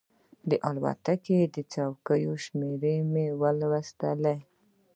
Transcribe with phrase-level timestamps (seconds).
[0.49, 3.25] د الوتکې د څوکیو شمېره مې
[3.59, 4.35] لوستله.